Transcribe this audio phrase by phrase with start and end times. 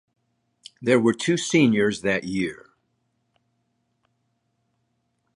[0.81, 2.71] There were two seniors that year.